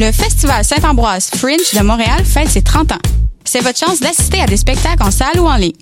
Le 0.00 0.12
Festival 0.12 0.64
Saint-Ambroise 0.64 1.28
Fringe 1.36 1.74
de 1.78 1.82
Montréal 1.84 2.24
fête 2.24 2.48
ses 2.48 2.62
30 2.62 2.92
ans. 2.92 2.98
C'est 3.44 3.60
votre 3.60 3.78
chance 3.78 4.00
d'assister 4.00 4.40
à 4.40 4.46
des 4.46 4.56
spectacles 4.56 5.02
en 5.02 5.10
salle 5.10 5.38
ou 5.38 5.46
en 5.46 5.56
ligne. 5.56 5.74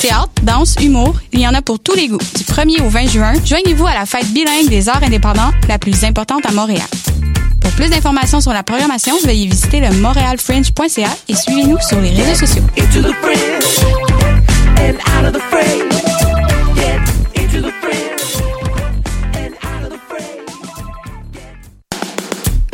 Théâtre, 0.00 0.30
danse, 0.44 0.76
humour, 0.80 1.16
il 1.32 1.40
y 1.40 1.48
en 1.48 1.54
a 1.54 1.60
pour 1.60 1.80
tous 1.80 1.96
les 1.96 2.06
goûts. 2.06 2.20
Du 2.36 2.44
1er 2.44 2.82
au 2.82 2.88
20 2.88 3.08
juin, 3.08 3.32
joignez-vous 3.44 3.84
à 3.84 3.94
la 3.94 4.06
fête 4.06 4.32
bilingue 4.32 4.68
des 4.68 4.88
arts 4.88 5.02
indépendants, 5.02 5.50
la 5.66 5.80
plus 5.80 6.04
importante 6.04 6.46
à 6.46 6.52
Montréal. 6.52 6.86
Pour 7.60 7.72
plus 7.72 7.90
d'informations 7.90 8.40
sur 8.40 8.52
la 8.52 8.62
programmation, 8.62 9.16
veuillez 9.24 9.48
visiter 9.48 9.80
le 9.80 9.90
montrealfringe.ca 9.90 11.08
et 11.28 11.34
suivez-nous 11.34 11.80
sur 11.80 12.00
les 12.00 12.10
réseaux 12.10 12.46
sociaux. 12.46 12.62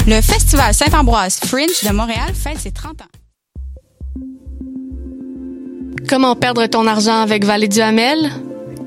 Le 0.06 0.20
Festival 0.22 0.72
Saint-Ambroise 0.72 1.38
Fringe 1.44 1.84
de 1.86 1.92
Montréal 1.92 2.32
fête 2.34 2.58
ses 2.58 2.72
30 2.72 3.02
ans. 3.02 3.04
Comment 6.08 6.34
perdre 6.34 6.66
ton 6.66 6.86
argent 6.86 7.20
avec 7.20 7.44
Vallée 7.44 7.68
du 7.68 7.80
Hamel? 7.80 8.30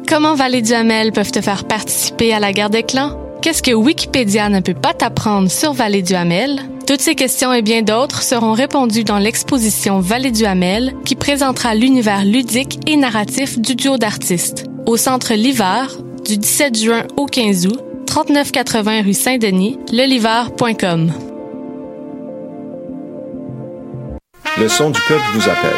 Comment 0.09 0.35
Vallée 0.35 0.61
du 0.61 0.73
Hamel 0.73 1.11
peuvent 1.11 1.31
te 1.31 1.41
faire 1.41 1.65
participer 1.65 2.33
à 2.33 2.39
la 2.39 2.51
guerre 2.51 2.71
des 2.71 2.83
clans? 2.83 3.17
Qu'est-ce 3.41 3.61
que 3.61 3.71
Wikipédia 3.71 4.49
ne 4.49 4.59
peut 4.59 4.73
pas 4.73 4.93
t'apprendre 4.93 5.51
sur 5.51 5.73
Vallée 5.73 6.01
du 6.01 6.15
Hamel? 6.15 6.61
Toutes 6.87 7.01
ces 7.01 7.15
questions 7.15 7.53
et 7.53 7.61
bien 7.61 7.83
d'autres 7.83 8.23
seront 8.23 8.53
répondues 8.53 9.03
dans 9.03 9.19
l'exposition 9.19 9.99
Vallée 9.99 10.31
du 10.31 10.45
Hamel 10.45 10.93
qui 11.05 11.15
présentera 11.15 11.75
l'univers 11.75 12.25
ludique 12.25 12.79
et 12.87 12.97
narratif 12.97 13.59
du 13.59 13.75
duo 13.75 13.97
d'artistes. 13.97 14.65
Au 14.85 14.97
Centre 14.97 15.33
L'Hiver, 15.35 15.95
du 16.25 16.37
17 16.37 16.77
juin 16.77 17.03
au 17.17 17.27
15 17.27 17.67
août, 17.67 17.79
3980 18.13 19.01
rue 19.01 19.13
Saint-Denis, 19.15 19.79
leliver.com. 19.91 21.11
Le 24.59 24.69
son 24.69 24.91
du 24.91 24.99
peuple 25.07 25.23
vous 25.33 25.49
appelle. 25.49 25.71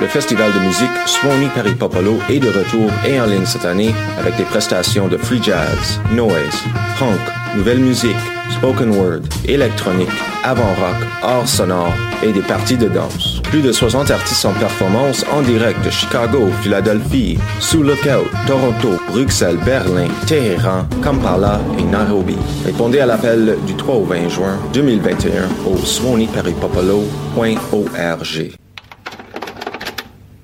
Le 0.00 0.06
festival 0.06 0.52
de 0.52 0.60
musique 0.60 0.92
Swanee 1.06 1.48
Paris 1.52 1.74
Popolo 1.74 2.18
est 2.30 2.38
de 2.38 2.50
retour 2.50 2.88
et 3.04 3.20
en 3.20 3.26
ligne 3.26 3.44
cette 3.46 3.64
année 3.64 3.92
avec 4.16 4.36
des 4.36 4.44
prestations 4.44 5.08
de 5.08 5.16
free 5.16 5.42
jazz, 5.42 6.00
noise, 6.12 6.62
punk, 7.00 7.18
nouvelle 7.56 7.80
musique, 7.80 8.14
spoken 8.52 8.96
word, 8.96 9.22
électronique, 9.46 10.10
avant-rock, 10.44 10.96
art 11.22 11.48
sonore 11.48 11.92
et 12.22 12.32
des 12.32 12.42
parties 12.42 12.76
de 12.76 12.88
danse. 12.88 13.40
Plus 13.42 13.62
de 13.62 13.72
60 13.72 14.10
artistes 14.10 14.44
en 14.44 14.52
performance 14.52 15.24
en 15.32 15.42
direct 15.42 15.84
de 15.84 15.90
Chicago, 15.90 16.48
Philadelphie, 16.62 17.38
Sous 17.60 17.82
Lookout, 17.82 18.28
Toronto, 18.46 18.90
Bruxelles, 19.08 19.58
Berlin, 19.64 20.08
Téhéran, 20.26 20.84
Kampala 21.02 21.60
et 21.78 21.82
Nairobi. 21.82 22.36
Répondez 22.64 23.00
à 23.00 23.06
l'appel 23.06 23.56
du 23.66 23.74
3 23.74 23.94
au 23.96 24.04
20 24.04 24.28
juin 24.28 24.58
2021 24.72 25.48
au 25.66 25.76
swaneeparisPopolo.org. 25.76 28.52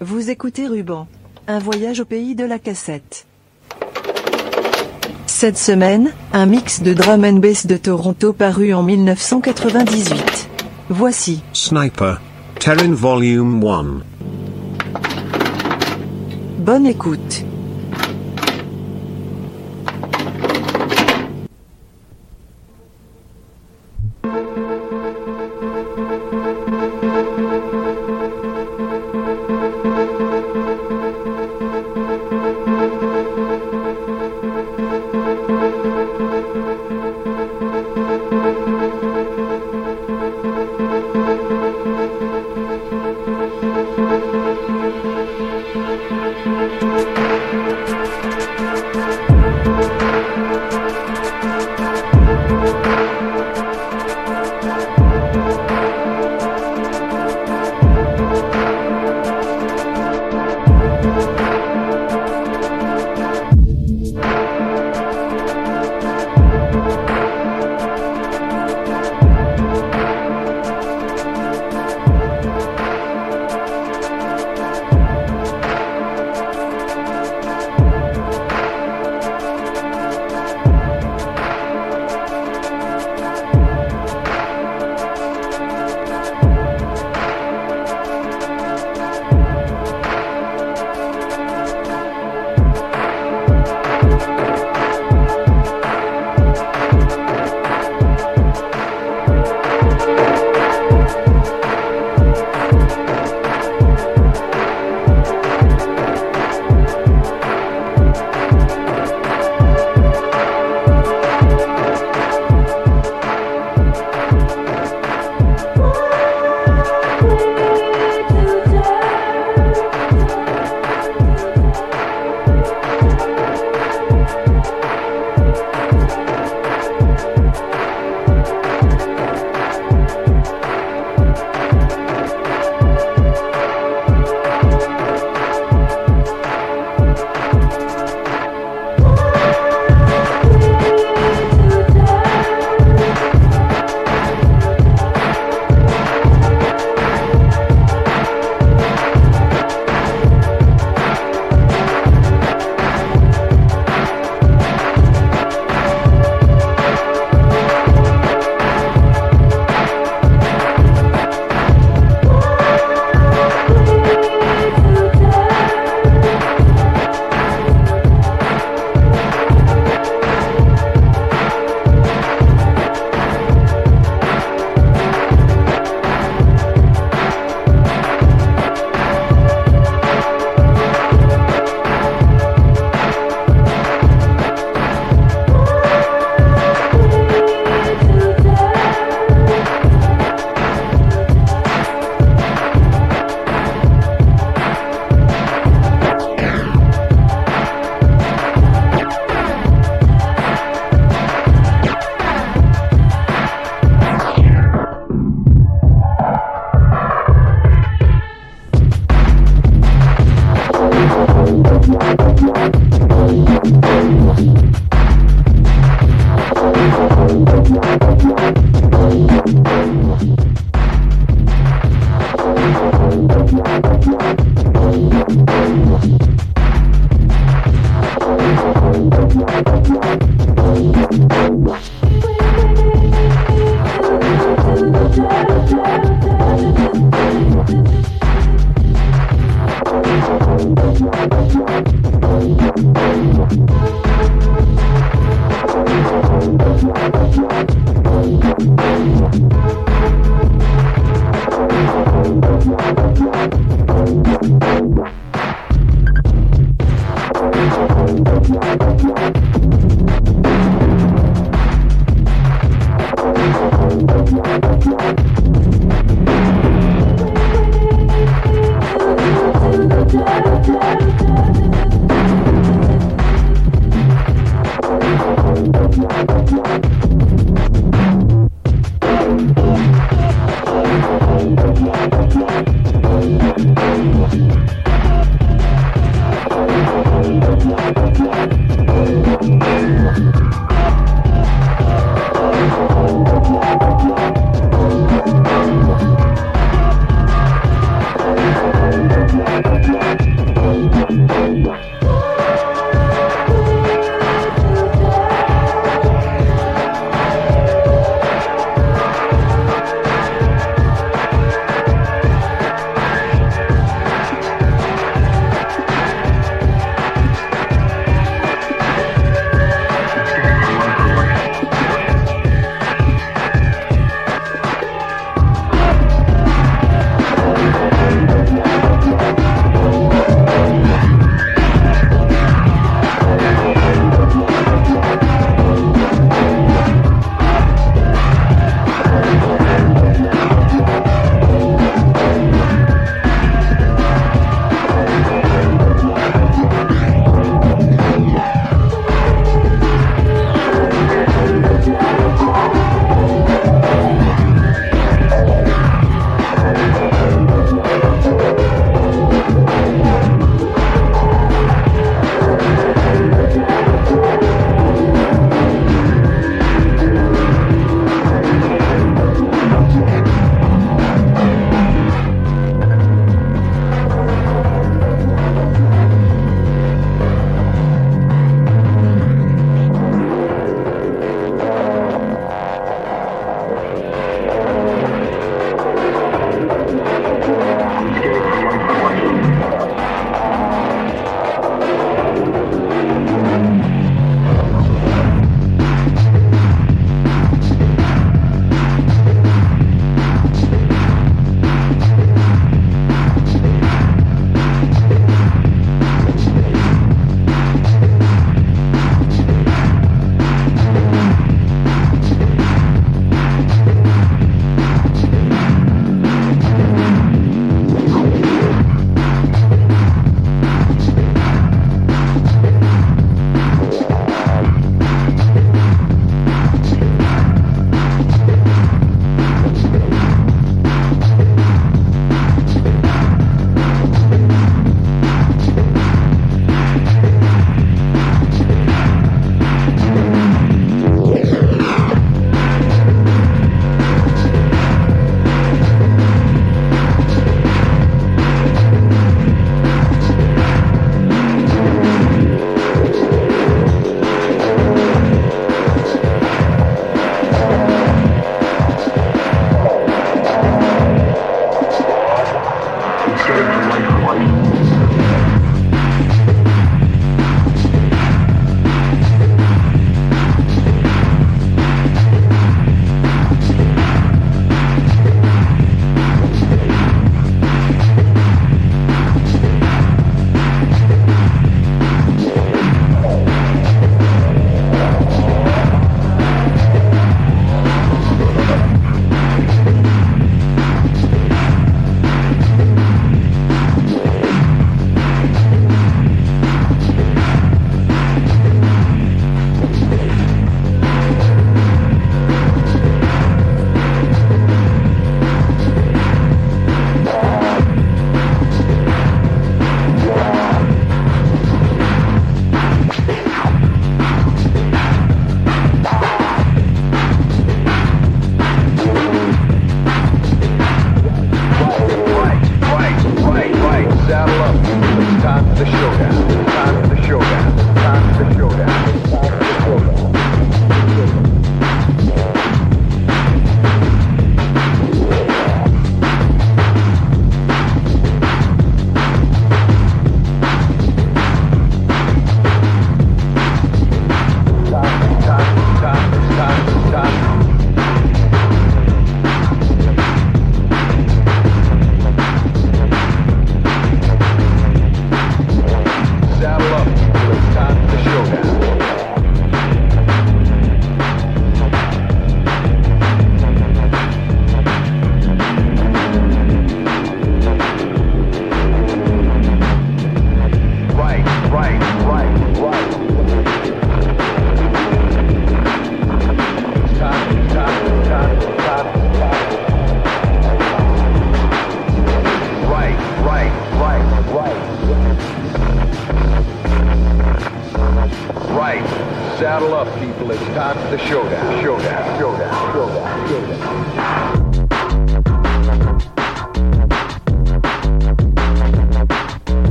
Vous 0.00 0.30
écoutez 0.30 0.66
Ruban. 0.66 1.06
Un 1.46 1.58
voyage 1.58 2.00
au 2.00 2.04
pays 2.04 2.34
de 2.34 2.44
la 2.44 2.58
cassette. 2.58 3.26
Cette 5.42 5.58
semaine, 5.58 6.12
un 6.32 6.46
mix 6.46 6.82
de 6.82 6.94
drum 6.94 7.24
and 7.24 7.40
bass 7.40 7.66
de 7.66 7.76
Toronto 7.76 8.32
paru 8.32 8.72
en 8.74 8.84
1998. 8.84 10.48
Voici. 10.88 11.42
Sniper. 11.52 12.20
Terran 12.60 12.92
Volume 12.92 13.60
1. 13.60 14.02
Bonne 16.60 16.86
écoute. 16.86 17.44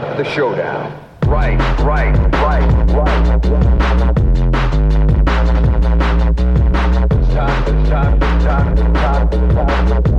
time 0.00 0.16
for 0.16 0.22
the 0.22 0.28
showdown. 0.28 0.92
Right, 1.26 1.58
right, 1.80 2.14
right, 2.34 2.90
right. 2.92 3.44
It's 7.12 7.34
time, 7.34 7.62
it's 7.66 7.88
time, 7.88 8.14
it's 8.22 8.44
time, 8.44 8.72
it's 8.72 8.82
time, 8.82 9.28
it's 9.32 10.10
time. 10.10 10.15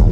you. 0.00 0.05